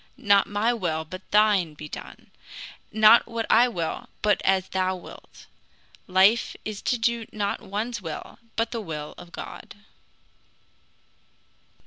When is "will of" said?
8.81-9.31